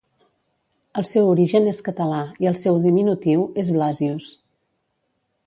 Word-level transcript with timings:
El 1.01 1.05
seu 1.09 1.29
origen 1.33 1.67
és 1.73 1.81
català 1.89 2.23
i 2.45 2.49
el 2.53 2.57
seu 2.63 2.81
diminutiu 2.87 3.45
és 3.67 3.71
Blasius. 3.77 4.33